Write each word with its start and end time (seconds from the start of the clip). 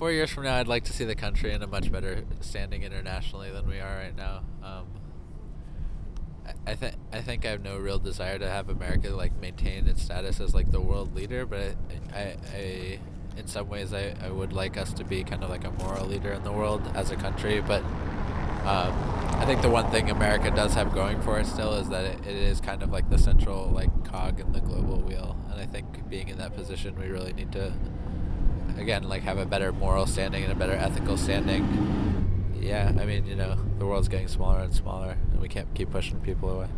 four 0.00 0.10
years 0.10 0.30
from 0.30 0.44
now, 0.44 0.56
I'd 0.56 0.66
like 0.66 0.84
to 0.84 0.94
see 0.94 1.04
the 1.04 1.14
country 1.14 1.52
in 1.52 1.62
a 1.62 1.66
much 1.66 1.92
better 1.92 2.24
standing 2.40 2.84
internationally 2.84 3.50
than 3.50 3.68
we 3.68 3.80
are 3.80 3.96
right 3.98 4.16
now. 4.16 4.40
Um, 4.64 4.86
I, 6.66 6.74
think 6.74 6.94
I 7.12 7.20
think 7.20 7.44
I 7.44 7.50
have 7.50 7.62
no 7.62 7.76
real 7.76 7.98
desire 7.98 8.38
to 8.38 8.48
have 8.48 8.70
America 8.70 9.10
like 9.10 9.38
maintain 9.38 9.86
its 9.86 10.02
status 10.02 10.40
as 10.40 10.54
like 10.54 10.70
the 10.72 10.80
world 10.80 11.14
leader, 11.14 11.44
but 11.44 11.76
I, 12.14 12.18
I, 12.18 12.36
I 12.54 12.98
in 13.36 13.46
some 13.46 13.68
ways 13.68 13.92
I, 13.92 14.14
I 14.24 14.30
would 14.30 14.54
like 14.54 14.78
us 14.78 14.94
to 14.94 15.04
be 15.04 15.22
kind 15.22 15.44
of 15.44 15.50
like 15.50 15.66
a 15.66 15.70
moral 15.70 16.06
leader 16.06 16.32
in 16.32 16.44
the 16.44 16.52
world 16.52 16.80
as 16.94 17.10
a 17.10 17.16
country. 17.16 17.60
But 17.60 17.82
um, 18.64 18.94
I 19.36 19.44
think 19.44 19.60
the 19.60 19.68
one 19.68 19.90
thing 19.90 20.08
America 20.08 20.50
does 20.50 20.72
have 20.72 20.94
going 20.94 21.20
for 21.20 21.38
it 21.38 21.46
still 21.46 21.74
is 21.74 21.90
that 21.90 22.06
it, 22.06 22.26
it 22.26 22.36
is 22.36 22.62
kind 22.62 22.82
of 22.82 22.90
like 22.90 23.10
the 23.10 23.18
central 23.18 23.66
like 23.66 23.90
cog 24.10 24.40
in 24.40 24.52
the 24.52 24.60
global 24.60 25.02
wheel, 25.02 25.36
and 25.50 25.60
I 25.60 25.66
think 25.66 26.08
being 26.08 26.28
in 26.28 26.38
that 26.38 26.54
position, 26.54 26.98
we 26.98 27.08
really 27.08 27.34
need 27.34 27.52
to 27.52 27.74
again 28.78 29.04
like 29.04 29.22
have 29.22 29.38
a 29.38 29.46
better 29.46 29.72
moral 29.72 30.06
standing 30.06 30.42
and 30.42 30.52
a 30.52 30.56
better 30.56 30.74
ethical 30.74 31.16
standing. 31.16 31.66
Yeah, 32.60 32.92
I 32.98 33.04
mean, 33.04 33.26
you 33.26 33.36
know, 33.36 33.56
the 33.78 33.86
world's 33.86 34.08
getting 34.08 34.28
smaller 34.28 34.60
and 34.60 34.74
smaller, 34.74 35.16
and 35.32 35.40
we 35.40 35.48
can't 35.48 35.72
keep 35.74 35.90
pushing 35.90 36.20
people 36.20 36.50
away. 36.50 36.68